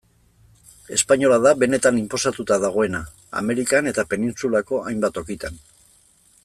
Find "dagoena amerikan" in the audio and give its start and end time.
2.65-3.93